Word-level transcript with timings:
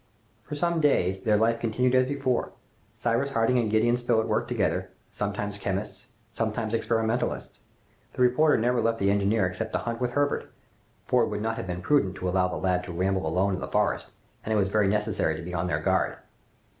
For 0.41 0.55
some 0.55 0.79
days 0.81 1.21
their 1.21 1.37
life 1.37 1.59
continued 1.59 1.93
as 1.93 2.07
before. 2.07 2.53
Cyrus 2.95 3.33
Harding 3.33 3.59
and 3.59 3.69
Gideon 3.69 3.97
Spilett 3.97 4.25
worked 4.27 4.47
together, 4.47 4.89
sometimes 5.11 5.59
chemists, 5.59 6.07
sometimes 6.33 6.73
experimentalists. 6.73 7.59
The 8.13 8.23
reporter 8.23 8.57
never 8.57 8.81
left 8.81 8.97
the 8.97 9.11
engineer 9.11 9.45
except 9.45 9.73
to 9.73 9.77
hunt 9.77 10.01
with 10.01 10.13
Herbert, 10.13 10.51
for 11.05 11.21
it 11.21 11.27
would 11.27 11.43
not 11.43 11.57
have 11.57 11.67
been 11.67 11.83
prudent 11.83 12.15
to 12.15 12.27
allow 12.27 12.47
the 12.47 12.55
lad 12.57 12.83
to 12.85 12.91
ramble 12.91 13.27
alone 13.27 13.53
in 13.53 13.59
the 13.61 13.67
forest; 13.67 14.07
and 14.43 14.51
it 14.51 14.55
was 14.57 14.69
very 14.69 14.87
necessary 14.87 15.35
to 15.35 15.43
be 15.43 15.53
on 15.53 15.67
their 15.67 15.79
guard. 15.79 16.17